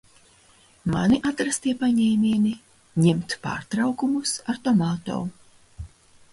Mani 0.93 1.19
atrastie 1.31 1.73
paņēmieni- 1.83 2.55
ņemt 3.05 3.37
pārtraukumus 3.47 4.35
ar 4.55 4.61
Tomato. 4.67 5.23